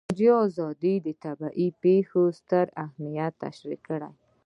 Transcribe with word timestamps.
ازادي 0.03 0.27
راډیو 0.61 0.95
د 1.05 1.07
طبیعي 1.23 1.67
پېښې 1.83 2.23
ستر 2.39 2.65
اهميت 2.85 3.33
تشریح 3.43 3.79
کړی. 3.87 4.11